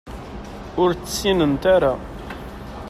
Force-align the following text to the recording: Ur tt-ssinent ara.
Ur 0.81 0.89
tt-ssinent 0.93 1.63
ara. 1.75 1.93